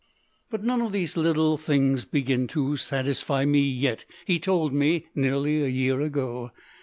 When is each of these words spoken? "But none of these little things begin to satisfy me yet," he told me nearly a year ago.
"But 0.49 0.63
none 0.63 0.81
of 0.81 0.93
these 0.93 1.15
little 1.15 1.57
things 1.57 2.05
begin 2.05 2.47
to 2.47 2.75
satisfy 2.75 3.45
me 3.45 3.59
yet," 3.59 4.03
he 4.25 4.39
told 4.39 4.73
me 4.73 5.05
nearly 5.13 5.63
a 5.63 5.67
year 5.67 6.01
ago. 6.01 6.51